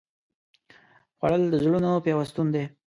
خوړل 1.17 1.43
د 1.49 1.55
زړونو 1.63 1.91
پیوستون 2.05 2.47
دی 2.55 2.63